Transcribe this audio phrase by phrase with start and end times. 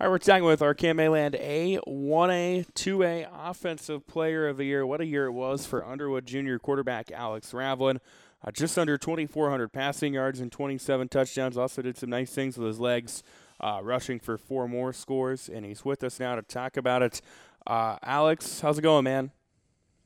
[0.00, 4.86] All right, we're talking with our KMAland A, 1A, 2A Offensive Player of the Year.
[4.86, 7.98] What a year it was for Underwood Junior quarterback Alex Ravlin.
[8.44, 11.58] Uh, just under 2,400 passing yards and 27 touchdowns.
[11.58, 13.24] Also did some nice things with his legs,
[13.58, 15.48] uh, rushing for four more scores.
[15.48, 17.20] And he's with us now to talk about it.
[17.66, 19.32] Uh, Alex, how's it going, man?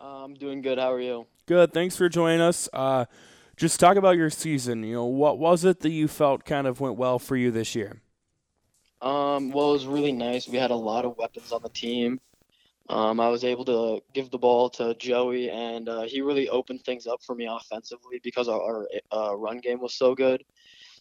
[0.00, 0.78] I'm doing good.
[0.80, 1.28] How are you?
[1.46, 1.72] Good.
[1.72, 2.68] Thanks for joining us.
[2.72, 3.04] Uh,
[3.56, 4.82] just talk about your season.
[4.82, 7.76] You know, what was it that you felt kind of went well for you this
[7.76, 8.02] year?
[9.02, 10.48] Um, well, it was really nice.
[10.48, 12.20] We had a lot of weapons on the team.
[12.88, 16.84] Um, I was able to give the ball to Joey, and uh, he really opened
[16.84, 20.44] things up for me offensively because our, our uh, run game was so good.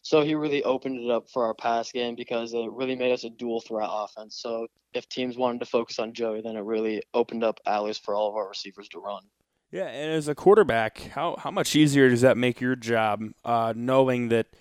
[0.01, 3.23] So he really opened it up for our pass game because it really made us
[3.23, 4.35] a dual threat offense.
[4.35, 8.13] So if teams wanted to focus on Joey, then it really opened up alleys for
[8.13, 9.23] all of our receivers to run.
[9.71, 13.73] Yeah, and as a quarterback, how how much easier does that make your job, uh,
[13.75, 14.47] knowing that–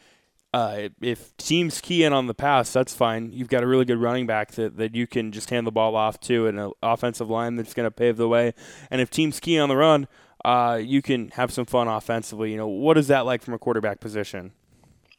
[0.55, 3.33] uh, if teams key in on the pass, that's fine.
[3.33, 5.97] You've got a really good running back that, that you can just hand the ball
[5.97, 8.55] off to, and an offensive line that's going to pave the way.
[8.89, 10.07] And if teams key on the run,
[10.45, 12.53] uh, you can have some fun offensively.
[12.53, 14.53] You know, what is that like from a quarterback position?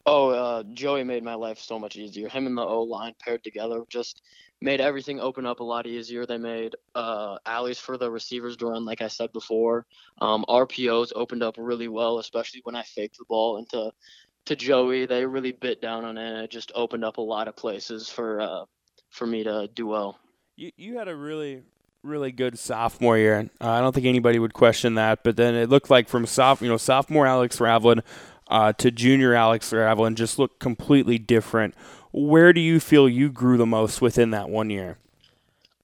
[0.06, 2.30] Oh, uh, Joey made my life so much easier.
[2.30, 4.22] Him and the O line paired together just
[4.62, 6.26] made everything open up a lot easier.
[6.26, 9.86] They made uh, alleys for the receivers to run, like I said before.
[10.22, 13.92] Um, RPOs opened up really well, especially when I faked the ball into
[14.46, 15.06] to Joey.
[15.06, 16.28] They really bit down on it.
[16.28, 18.66] And it just opened up a lot of places for uh,
[19.10, 20.20] for me to do well.
[20.56, 21.64] You you had a really
[22.04, 23.50] really good sophomore year.
[23.60, 25.24] Uh, I don't think anybody would question that.
[25.24, 28.02] But then it looked like from soph you know sophomore Alex Ravlin
[28.48, 31.76] uh, to junior Alex Ravlin just looked completely different.
[32.12, 34.98] Where do you feel you grew the most within that one year?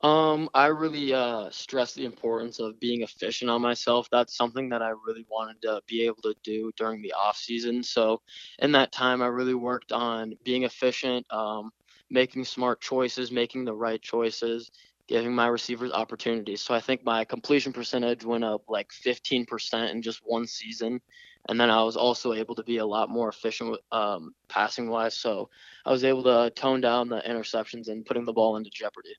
[0.03, 4.07] Um, I really uh, stress the importance of being efficient on myself.
[4.11, 7.83] That's something that I really wanted to be able to do during the off season.
[7.83, 8.22] So,
[8.59, 11.72] in that time, I really worked on being efficient, um,
[12.09, 14.72] making smart choices, making the right choices,
[15.07, 16.61] giving my receivers opportunities.
[16.61, 21.01] So I think my completion percentage went up like 15% in just one season.
[21.50, 25.16] And then I was also able to be a lot more efficient um, passing wise.
[25.18, 25.50] So
[25.85, 29.16] I was able to tone down the interceptions and putting the ball into jeopardy.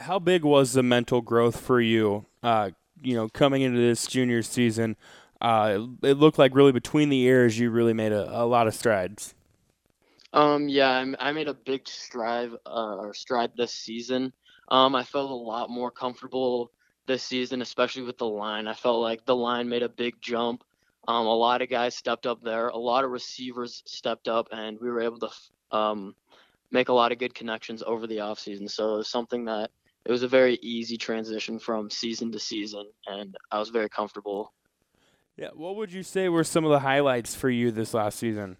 [0.00, 2.26] How big was the mental growth for you?
[2.42, 2.70] Uh,
[3.02, 4.96] you know, coming into this junior season,
[5.40, 8.66] uh, it, it, looked like really between the years you really made a, a lot
[8.66, 9.34] of strides.
[10.32, 14.32] Um, yeah, I, I made a big stride uh, or stride this season.
[14.68, 16.72] Um, I felt a lot more comfortable
[17.06, 18.66] this season, especially with the line.
[18.66, 20.64] I felt like the line made a big jump.
[21.06, 22.68] Um, a lot of guys stepped up there.
[22.68, 26.14] A lot of receivers stepped up, and we were able to um,
[26.76, 28.70] make a lot of good connections over the offseason.
[28.70, 29.70] So it was something that
[30.04, 34.52] it was a very easy transition from season to season, and I was very comfortable.
[35.38, 38.58] Yeah, what would you say were some of the highlights for you this last season?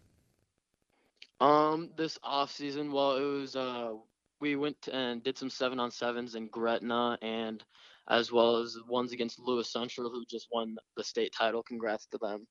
[1.40, 3.92] Um, this off season, well, it was uh,
[4.40, 7.62] we went and did some seven on sevens in Gretna, and
[8.08, 11.62] as well as ones against Lewis Central, who just won the state title.
[11.62, 12.46] Congrats to them.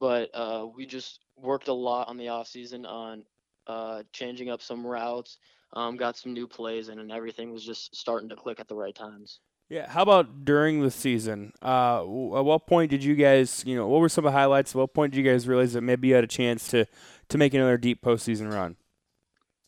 [0.00, 3.24] But uh, we just worked a lot on the off season on
[3.66, 5.38] uh, changing up some routes,
[5.74, 8.74] um, got some new plays in, and everything was just starting to click at the
[8.74, 9.40] right times.
[9.68, 9.88] Yeah.
[9.88, 11.52] How about during the season?
[11.62, 14.72] Uh, at what point did you guys, you know, what were some of the highlights?
[14.72, 16.86] At what point did you guys realize that maybe you had a chance to
[17.30, 18.76] to make another deep postseason run?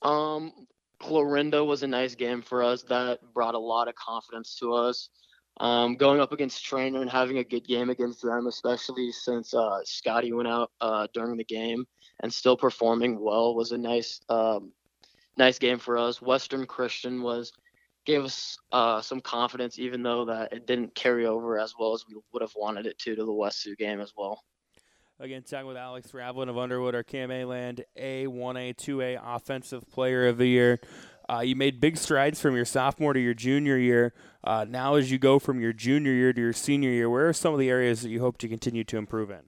[0.03, 0.53] Um,
[0.99, 2.83] Clarinda was a nice game for us.
[2.83, 5.09] That brought a lot of confidence to us.
[5.59, 9.79] Um, going up against Treynor and having a good game against them, especially since uh,
[9.85, 11.87] Scotty went out uh, during the game
[12.23, 14.73] and still performing well, was a nice, um,
[15.37, 16.21] nice game for us.
[16.21, 17.53] Western Christian was
[18.05, 22.05] gave us uh, some confidence, even though that it didn't carry over as well as
[22.09, 24.45] we would have wanted it to to the West Sioux game as well.
[25.21, 30.39] Again, talking with Alex Ravlin of Underwood, our KMAland A, 1A, 2A Offensive Player of
[30.39, 30.81] the Year.
[31.31, 34.13] Uh, you made big strides from your sophomore to your junior year.
[34.43, 37.33] Uh, now, as you go from your junior year to your senior year, where are
[37.33, 39.41] some of the areas that you hope to continue to improve in?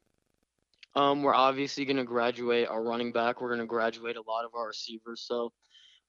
[0.94, 3.42] Um, we're obviously going to graduate our running back.
[3.42, 5.20] We're going to graduate a lot of our receivers.
[5.20, 5.52] So,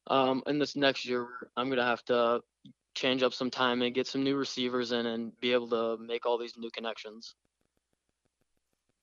[0.07, 2.39] um, in this next year, I'm going to have to
[2.95, 6.25] change up some time and get some new receivers in and be able to make
[6.25, 7.35] all these new connections.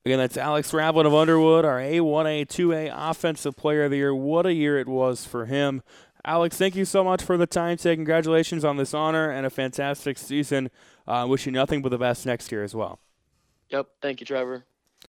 [0.07, 4.15] Again, that's Alex Ravlin of Underwood, our A1A, 2A Offensive Player of the Year.
[4.15, 5.83] What a year it was for him.
[6.25, 7.97] Alex, thank you so much for the time today.
[7.97, 10.71] Congratulations on this honor and a fantastic season.
[11.07, 12.99] Uh, wish you nothing but the best next year as well.
[13.69, 13.89] Yep.
[14.01, 14.65] Thank you, Trevor.